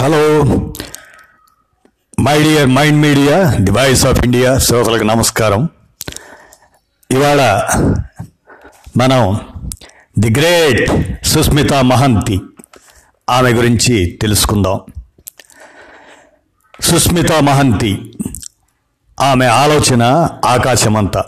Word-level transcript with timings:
Hello 0.00 0.38
my 2.20 2.42
dear 2.42 2.66
mind 2.66 3.00
media 3.00 3.54
the 3.54 3.70
voice 3.70 4.06
of 4.06 4.24
India 4.24 4.58
శ్రోతలకు 4.58 5.02
నమస్కారం. 5.04 5.68
ఇవాళ 7.10 7.62
మనం 8.96 9.40
ది 10.18 10.40
గ్రేట్ 10.40 10.90
సుస్మిత 11.26 11.72
మహంతి 11.72 12.40
ఆమె 13.30 13.52
గురించి 13.52 14.18
తెలుసుకుందాం. 14.22 14.80
సుస్మిత 16.80 17.32
మహంతి 17.32 18.12
ఆమె 19.20 19.46
ఆలోచన 19.46 20.28
ఆకాశమంత. 20.46 21.18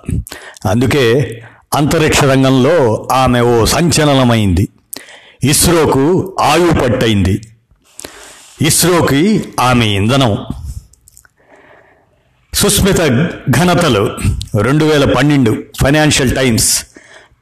అందుకే 0.69 1.41
అంతరిక్ష 1.75 2.25
రంగంలో 2.25 3.09
ఆమె 3.13 3.41
ఓ 3.41 3.65
సంచలనమైంది. 3.65 4.69
ఇస్రోకు 5.45 6.37
ఆయువు 6.41 6.73
పట్టయింది 6.73 7.41
ఇస్రోకి 8.67 9.45
ఆమె 9.61 9.87
ఇంధనం. 9.87 10.33
సుస్మిత 12.55 13.01
ఘనతలు 13.51 14.11
రెండు 14.59 14.85
వేల 14.85 15.05
పన్నెండు 15.05 15.53
Financial 15.83 16.37
Times 16.37 16.85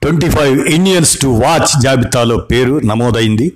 twenty 0.02 0.30
five 0.30 0.66
Indians 0.66 1.20
to 1.20 1.26
watch 1.26 1.82
జాబితాలో 1.82 2.36
పేరు 2.36 2.80
నమోదైంది. 2.84 3.52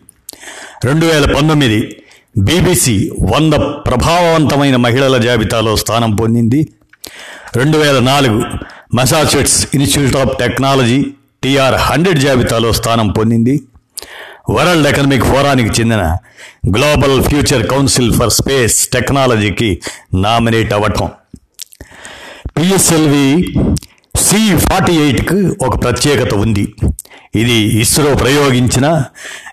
రెండు 0.85 1.07
వేల 1.07 1.35
పంతొమ్మిది 1.35 1.97
బీబీసీ 2.39 3.11
వంద 3.35 3.53
ప్రభావవంతమైన 3.53 4.77
మహిళల 4.77 5.19
జాబితాలో 5.19 5.77
స్థానం 5.77 6.15
పొందింది. 6.15 6.69
రెండు 7.57 7.79
వేల 7.79 7.99
నాలుగు 7.99 8.45
Massachusetts 8.95 9.69
Institute 9.75 10.17
of 10.17 10.39
Technology 10.39 11.07
TR 11.43 11.75
hundred 11.75 12.19
జాబితాలో 12.19 12.73
స్థానం 12.73 13.11
పొందింది. 13.11 13.61
వరల్డ్ 14.51 14.89
ఎకనమిక్ 14.89 15.25
ఫోరానికి 15.25 15.81
చెందిన 15.81 16.17
Global 16.77 17.25
Future 17.25 17.67
Council 17.67 18.15
for 18.15 18.31
Space 18.31 18.89
టెక్నాలజీకి 18.89 19.81
నామినేట్ 20.15 20.73
అవ్వటం. 20.73 21.09
పిఎస్ఎల్వి 22.59 23.55
సి 24.17 24.57
ఫార్టీ 24.57 24.93
ఎయిట్కు 24.93 25.65
ఒక 25.65 25.83
ప్రత్యేకత 25.83 26.35
ఉంది. 26.35 26.75
ఇది 27.35 27.53
ఇస్రో 27.53 28.15
ప్రయోగించిన 28.15 29.05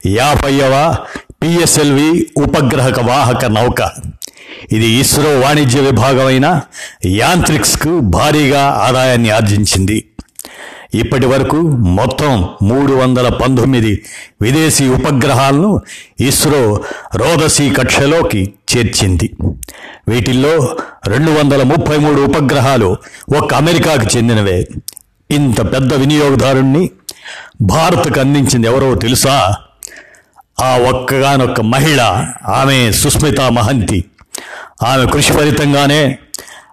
యాభైవ 0.07 0.95
పిఎస్ఎల్వి 1.43 2.27
ఉపగ్రహక 2.37 2.99
వాహక 2.99 3.45
నౌక. 3.45 3.91
ఇది 4.71 4.87
ఇస్రో 4.87 5.39
వాణిజ్య 5.39 5.79
విభాగమైన 5.79 6.61
యాంత్రిక్స్కు 7.05 7.99
భారీగా 7.99 8.61
ఆదాయాన్ని 8.61 9.29
ఆర్జించింది. 9.29 10.05
ఇప్పటి 10.93 11.25
వరకు 11.25 11.55
మొత్తం 11.71 12.49
మూడు 12.63 12.93
వందల 12.93 13.29
పంతొమ్మిది 13.29 14.05
విదేశీ 14.41 14.87
ఉపగ్రహాలను 14.89 15.81
ఇస్రో 16.19 16.83
రోదసీ 17.15 17.69
కక్షలోకి 17.69 18.53
చేర్చింది. 18.77 19.33
వీటిల్లో 20.07 20.77
రెండు 21.07 21.31
వందల 21.31 21.63
ముప్పై 21.63 21.97
మూడు 21.97 22.21
ఉపగ్రహాలు 22.21 22.97
ఒక్క 23.37 23.53
అమెరికాకు 23.53 24.17
చెందినవే. 24.17 24.67
ఇంత 25.31 25.73
పెద్ద 25.73 25.93
వినియోగదారుణ్ణి 25.93 26.89
భారత్కు 27.61 28.19
అందించింది 28.19 28.67
ఎవరో 28.67 28.95
తెలుసా? 28.95 29.55
ఆ 30.63 30.77
ఒక్కగానొక్క 30.77 31.61
మహిళ 31.61 32.01
ఆమె 32.47 32.91
సుస్మిత 32.91 33.41
మహంతి. 33.41 34.05
ఆమె 34.83 35.05
కృషి 35.05 35.33
ఫలితంగానే 35.33 36.17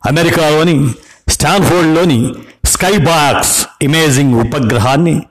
అమెరికాలోని 0.06 0.90
స్టాన్ఫోర్డ్లోని 1.28 2.32
స్కై 2.78 2.96
బాక్స్ 2.96 3.66
ఇమేజింగ్ 3.82 4.34
ఉపగ్రహాన్ని 4.34 5.22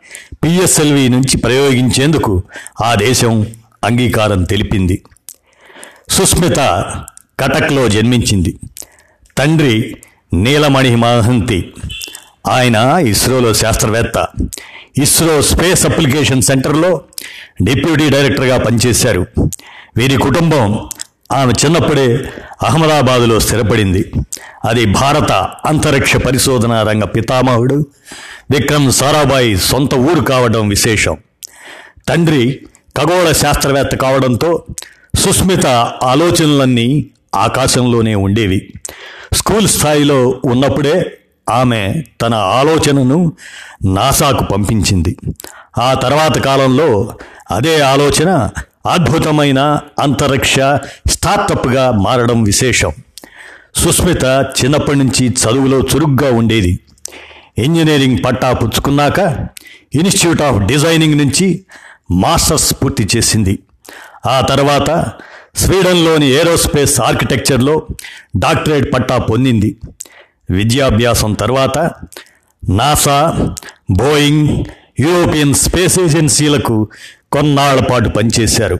పిఎస్ఎల్వి 0.43 1.09
నుంచి 1.09 1.37
ప్రయోగించేందుకు 1.37 2.43
ఆ 2.83 2.95
దేశం 2.95 3.47
అంగీకారం 3.83 4.43
తెలిపింది. 4.43 5.01
సుస్మిత 6.09 6.57
కటక్లో 7.39 7.89
జన్మించింది. 7.89 8.59
తండ్రి 9.37 9.97
నీలమణి 10.33 10.95
మహంతి. 10.95 11.73
ఆయన 12.47 12.75
ఇస్రోలో 13.07 13.53
శాస్త్రవేత్త. 13.53 14.27
ఇస్రో 14.97 15.41
స్పేస్ 15.41 15.85
అప్లికేషన్ 15.85 16.41
సెంటర్లో 16.41 17.01
డిప్యూటీ 17.63 18.09
డైరెక్టర్గా 18.09 18.57
పనిచేశారు. 18.57 19.27
వీరి 19.97 20.17
కుటుంబం 20.17 20.89
ఆమె 21.31 21.53
చిన్నప్పుడే 21.65 22.33
అహ్మదాబాదులో 22.65 23.39
స్థిరపడింది. 23.39 24.11
అది 24.67 24.85
భారత 24.85 25.31
అంతరిక్ష 25.65 26.15
పరిశోధన 26.15 26.83
రంగ 26.83 27.03
పితామహుడు 27.03 27.85
విక్రమ్ 28.51 28.91
సారాభాయి 28.91 29.57
సొంత 29.57 29.95
ఊరు 29.95 30.21
కావడం 30.21 30.67
విశేషం. 30.67 31.17
తండ్రి 32.09 32.59
ఖగోళ 32.97 33.31
శాస్త్రవేత్త 33.31 33.95
కావడంతో 33.95 34.63
సుస్మిత 35.19 35.67
ఆలోచనలన్నీ 36.03 37.05
ఆకాశంలోనే 37.35 38.15
ఉండేవి. 38.15 38.73
స్కూల్ 39.33 39.67
స్థాయిలో 39.67 40.41
ఉన్నప్పుడే 40.45 41.17
ఆమె 41.49 41.93
తన 42.21 42.35
ఆలోచనను 42.35 43.33
నాసాకు 43.85 44.43
పంపించింది. 44.43 45.17
ఆ 45.77 45.93
తర్వాత 45.93 46.37
కాలంలో 46.39 47.13
అదే 47.51 47.81
ఆలోచన 47.81 48.49
అద్భుతమైన 48.87 49.79
అంతరిక్ష 49.99 50.55
స్టార్టప్గా 51.07 51.91
మారడం 51.91 52.43
విశేషం. 52.43 52.91
సుస్మిత 53.75 54.25
చిన్నప్పటి 54.25 54.97
నుంచి 54.97 55.27
చదువులో 55.27 55.79
చురుగ్గా 55.79 56.33
ఉండేది. 56.33 56.79
ఇంజనీరింగ్ 57.57 58.17
పట్టా 58.25 58.53
పుచ్చుకున్నాక 58.53 59.19
ఇన్స్టిట్యూట్ 59.95 60.41
ఆఫ్ 60.41 60.67
డిజైనింగ్ 60.67 61.17
నుంచి 61.17 61.65
మాస్టర్స్ 62.11 62.73
పూర్తి 62.73 63.07
చేసింది. 63.17 63.59
ఆ 64.27 64.41
తర్వాత 64.41 65.05
స్వీడన్లోని 65.55 66.31
ఏరోస్పేస్ 66.31 67.01
ఆర్కిటెక్చర్లో 67.01 67.87
డాక్టరేట్ 68.37 68.93
పట్టా 68.93 69.17
పొందింది. 69.17 69.77
విద్యాభ్యాసం 70.49 71.33
తర్వాత 71.33 71.91
నాసా 72.69 73.55
బోయింగ్ 73.91 74.65
యూరోపియన్ 74.99 75.53
స్పేస్ 75.53 75.99
ఏజెన్సీలకు 75.99 76.87
కొన్నాళ్ళ 77.31 77.81
పాటు 77.81 78.09
పనిచేశారు. 78.09 78.79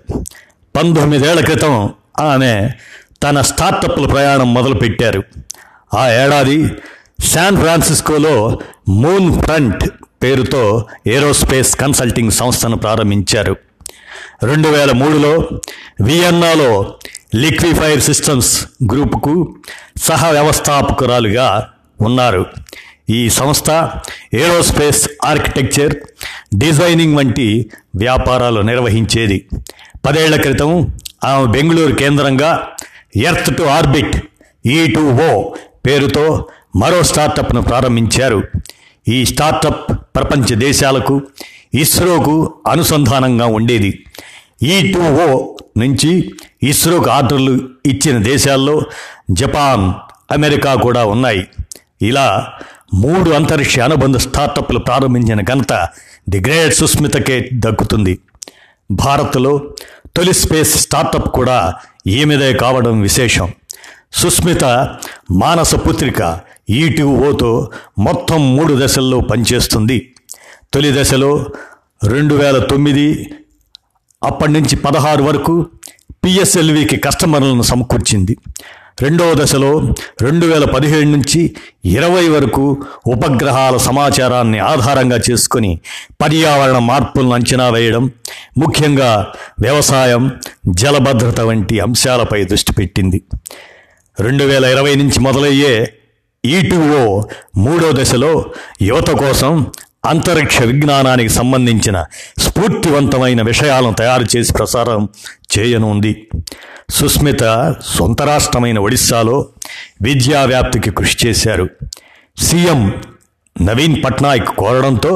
పంతొమ్మిదేళ్ళ 0.76 1.42
క్రితం 1.42 1.90
ఆమె 2.20 2.70
తన 3.23 3.41
స్టార్టప్ల 3.41 4.05
ప్రయాణం 4.05 4.53
మొదలుపెట్టారు. 4.53 5.23
ఆ 5.97 6.09
ఏడాది 6.09 6.69
శాన్ 7.23 7.57
ఫ్రాన్సిస్కోలో 7.57 8.59
మూన్ 8.89 9.41
ఫ్రంట్ 9.41 9.83
పేరుతో 10.23 10.85
ఏరోస్పేస్ 11.07 11.75
కన్సల్టింగ్ 11.75 12.31
సంస్థను 12.31 12.78
ప్రారంభించారు. 12.78 13.55
రెండు 14.44 14.67
వేల 14.67 14.91
మూడులో 14.91 15.47
వియన్నాలో 16.01 16.95
లిక్విఫైర్ 17.35 18.01
సిస్టమ్స్ 18.01 18.66
గ్రూపుకు 18.91 19.55
సహ 20.01 20.31
వ్యవస్థాపకురాలుగా 20.31 21.69
ఉన్నారు. 22.01 22.45
ఈ 23.09 23.29
సంస్థ 23.29 23.89
ఏరోస్పేస్ 24.34 25.09
ఆర్కిటెక్చర్ 25.25 25.95
డిజైనింగ్ 26.57 27.17
వంటి 27.17 27.72
వ్యాపారాలు 27.95 28.61
నిర్వహించేది. 28.61 29.45
పదేళ్ళ 30.05 30.41
క్రితం 30.41 30.88
ఆమె 31.25 31.45
బెంగళూరు 31.45 31.94
కేంద్రంగా 31.94 32.67
earth 33.17 33.57
to 33.57 33.63
orbit 33.63 34.17
E 34.66 34.94
two 34.94 35.00
O 35.00 35.53
పేరుతో 35.85 36.47
మరో 36.75 37.03
స్టార్టప్ను 37.03 37.61
ప్రారంభించారు. 37.61 38.44
ఈ 39.07 39.25
స్టార్టప్ 39.25 39.91
ప్రపంచ 40.16 40.55
దేశాలకు 40.55 41.22
ఇస్రోకు 41.73 42.53
అనుసంధానంగా 42.67 43.45
ఉండేది. 43.45 44.03
ఈ 44.63 44.94
టూ 44.94 45.00
ఓ 45.00 45.55
నుంచి 45.78 46.31
ఇస్రోకు 46.63 47.09
ఆర్డర్లు 47.09 47.59
ఇచ్చిన 47.85 48.23
దేశాల్లో 48.23 48.81
జపాన్ 49.31 49.94
అమెరికా 50.34 50.75
కూడా 50.75 51.05
ఉన్నాయి. 51.05 51.47
ఇలా 52.01 52.53
మూడు 52.94 53.29
అంతరిక్ష 53.29 53.79
అనుబంధ 53.79 54.17
స్టార్టప్లు 54.17 54.79
ప్రారంభించిన 54.79 55.41
ఘనత 55.41 55.88
ది 56.29 56.39
గ్రేట్ 56.39 56.75
సుస్మితకే 56.75 57.49
దక్కుతుంది. 57.53 58.19
భారత్లో 58.91 59.73
తొలి 60.17 60.33
స్పేస్ 60.33 60.75
స్టార్టప్ 60.75 61.29
కూడా 61.29 61.73
ఈమెదే 62.07 62.53
కావడం 62.53 63.02
విశేషం. 63.02 63.52
సుస్మిత 64.14 64.64
మానస 65.31 65.75
పుత్రిక 65.75 66.40
ఈటీఓతో 66.69 67.72
మొత్తం 67.99 68.58
మూడు 68.58 68.85
దశల్లో 68.85 69.19
పనిచేస్తుంది. 69.19 70.14
తొలి 70.73 71.02
దశలో 71.02 71.46
రెండు 72.03 72.35
వేల 72.35 72.59
తొమ్మిది 72.59 73.34
అప్పటి 74.23 74.52
నుంచి 74.52 74.75
పదహారు 74.75 75.23
వరకు 75.23 75.67
పిఎస్ఎల్వికి 76.25 76.97
కస్టమర్లను 76.97 77.61
సమకూర్చింది. 77.61 78.37
రెండవ 79.02 79.34
దశలో 79.34 79.96
రెండు 80.22 80.46
వేల 80.46 80.66
పదిహేడు 80.66 81.09
నుంచి 81.09 81.55
ఇరవై 81.85 82.28
వరకు 82.28 82.84
ఉపగ్రహాల 83.08 83.78
సమాచారాన్ని 83.78 84.59
ఆధారంగా 84.59 85.20
చేసుకొని 85.32 85.79
పర్యావరణ 86.22 86.78
మార్పులను 86.78 87.32
అంచనా 87.32 87.70
వేయడం 87.70 88.11
ముఖ్యంగా 88.58 89.34
వ్యవసాయం 89.59 90.32
జలభద్రత 90.70 91.40
వంటి 91.40 91.79
అంశాలపై 91.79 92.44
దృష్టి 92.44 92.72
పెట్టింది. 92.72 93.23
రెండు 94.20 94.44
వేల 94.44 94.66
ఇరవై 94.66 94.96
నుంచి 94.96 95.20
మొదలయ్యే 95.20 95.94
ఈటీఓ 96.46 97.23
మూడో 97.58 97.91
దశలో 97.91 98.46
యువత 98.82 99.09
కోసం 99.09 99.72
అంతరిక్ష 100.08 100.62
విజ్ఞానానికి 100.62 101.30
సంబంధించిన 101.30 101.98
స్ఫూర్తివంతమైన 102.40 103.42
విషయాలను 103.42 103.94
తయారు 103.94 104.26
చేసి 104.38 104.54
ప్రసారం 104.54 105.09
చేయనుంది. 105.54 106.28
సుస్మిత 106.90 107.44
సొంత 107.86 108.22
రాష్ట్రమైన 108.22 108.80
ఒడిశాలో 108.80 109.38
విద్యా 110.02 110.42
వ్యాప్తికి 110.44 110.92
కృషి 110.92 111.18
చేశారు. 111.28 111.70
సీఎం 112.38 112.82
నవీన్ 113.56 114.04
పట్నాయక్ 114.04 114.50
కోరడంతో 114.58 115.14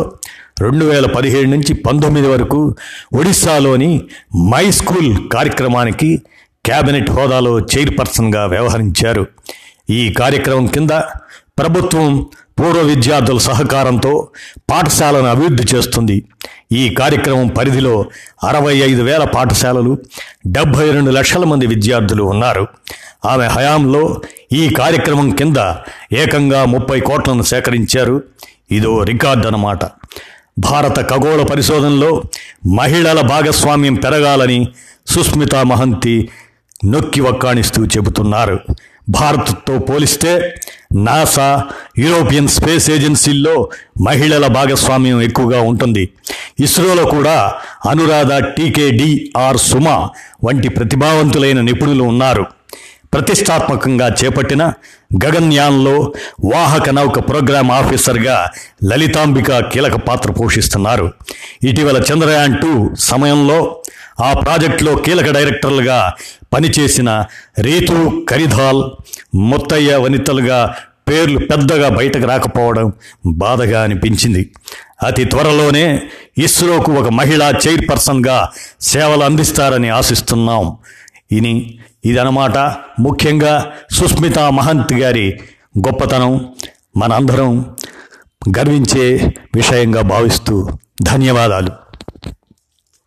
రెండు 0.62 0.86
వేల 0.86 1.06
పదిహేడు 1.06 1.50
నుంచి 1.50 1.74
పంతొమ్మిది 1.74 2.28
వరకు 2.28 2.76
ఒడిశాలోని 3.14 4.02
మై 4.52 4.72
స్కూల్ 4.72 5.30
కార్యక్రమానికి 5.30 6.10
కేబినెట్ 6.66 7.12
హోదాలో 7.12 7.60
చైర్పర్సన్గా 7.60 8.46
వ్యవహరించారు. 8.46 9.28
ఈ 9.90 10.14
కార్యక్రమం 10.14 10.68
కింద 10.68 10.90
ప్రభుత్వం 11.60 12.26
పూర్వ 12.60 12.82
విద్యార్థుల 12.82 13.38
సహకారంతో 13.38 14.28
పాఠశాలను 14.72 15.28
అభివృద్ధి 15.28 15.76
చేస్తుంది. 15.76 16.24
ఈ 16.72 16.90
కార్యక్రమం 16.90 17.48
పరిధిలో 17.48 18.06
అరవై 18.44 18.78
ఐదు 18.78 19.02
వేల 19.02 19.24
పాఠశాలలు 19.24 19.98
డెబ్భై 20.48 20.92
రెండు 20.92 21.12
లక్షల 21.12 21.44
మంది 21.44 21.68
విద్యార్థులు 21.68 22.24
ఉన్నారు. 22.24 22.68
ఆమె 23.26 23.46
హయాంలో 23.46 24.22
ఈ 24.54 24.70
కార్యక్రమం 24.70 25.32
కింద 25.32 25.74
ఏకంగా 26.14 26.66
ముప్పై 26.66 27.00
కోట్లను 27.00 27.42
సేకరించారు. 27.42 28.24
ఇదో 28.72 29.04
రికార్డ్ 29.04 29.46
అన్నమాట. 29.46 29.80
భారత 30.60 31.10
ఖగోళ 31.10 31.44
పరిశోధనలో 31.44 32.24
మహిళల 32.74 33.22
భాగస్వామ్యం 33.22 33.96
పెరగాలని 33.96 34.68
సుస్మితా 35.08 35.64
మహంతి 35.64 36.30
నొక్కి 36.86 37.22
వక్కాణిస్తూ 37.22 37.86
చెబుతున్నారు. 37.86 38.60
భారత్తో 39.10 39.78
పోలిస్తే 39.78 40.56
నాసా 40.96 41.66
యూరోపియన్ 41.98 42.48
స్పేస్ 42.48 42.90
ఏజెన్సీల్లో 42.90 43.70
మహిళల 44.02 44.48
భాగస్వామ్యం 44.48 45.22
ఎక్కువగా 45.22 45.62
ఉంటుంది. 45.62 46.10
ఇస్రోలో 46.60 47.06
కూడా 47.06 47.54
అనురాధ 47.90 48.34
టీకేడి 48.34 49.32
ఆర్ 49.38 49.58
సుమ 49.58 50.10
వంటి 50.44 50.70
ప్రతిభావంతులైన 50.70 51.62
నిపుణులు 51.62 52.04
ఉన్నారు. 52.04 52.46
ప్రతిష్టాత్మకంగా 53.14 54.16
చేపట్టిన 54.24 54.74
గగన్యాన్లో 55.26 56.14
వాహక 56.54 56.90
నౌక 56.90 57.20
ప్రోగ్రామ్ 57.20 57.72
ఆఫీసర్గా 57.72 58.50
లలితాంబిక 58.84 59.60
కీలక 59.60 59.96
పాత్ర 59.96 60.32
పోషిస్తున్నారు. 60.32 61.14
ఇటీవల 61.64 62.04
చంద్రయాన్ 62.14 62.58
టూ 62.58 62.96
సమయంలో 63.00 63.82
ఆ 64.22 64.34
ప్రాజెక్టులో 64.34 64.96
కీలక 64.96 65.32
డైరెక్టర్లుగా 65.32 66.14
పనిచేసిన 66.54 67.26
రీతు 67.60 68.26
కరిధాల్ 68.30 68.84
ముత్తయ్య 69.36 69.96
వనితలుగా 69.96 70.76
పేర్లు 71.10 71.40
పెద్దగా 71.40 71.90
బయటకు 71.90 72.28
రాకపోవడం 72.28 72.94
బాధగా 73.26 73.84
అనిపించింది. 73.84 74.52
అతి 75.06 75.26
త్వరలోనే 75.26 76.02
ఇస్రోకు 76.38 76.92
ఒక 76.92 77.10
మహిళా 77.10 77.50
చైర్పర్సన్గా 77.50 78.52
సేవలు 78.82 79.24
అందిస్తారని 79.24 79.90
ఆశిస్తున్నాం. 79.90 80.78
ఇని 81.32 81.80
ఇదనమాట 82.06 82.58
ముఖ్యంగా 83.00 83.72
సుస్మితా 83.92 84.50
మహంత్ 84.50 84.94
గారి 84.94 85.40
గొప్పతనం. 85.80 86.54
మనందరం 86.98 87.76
గర్వించే 88.58 89.34
విషయంగా 89.56 90.02
భావిస్తూ 90.02 90.70
ధన్యవాదాలు. 91.02 91.81